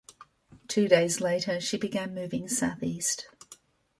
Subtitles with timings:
[0.67, 3.27] Two days later, she began moving southeast.